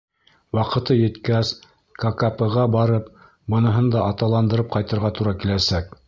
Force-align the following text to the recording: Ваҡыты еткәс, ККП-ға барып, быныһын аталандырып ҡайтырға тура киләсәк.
Ваҡыты 0.59 0.95
еткәс, 0.99 1.49
ККП-ға 2.03 2.63
барып, 2.75 3.11
быныһын 3.55 3.91
аталандырып 4.05 4.73
ҡайтырға 4.77 5.13
тура 5.21 5.35
киләсәк. 5.45 5.95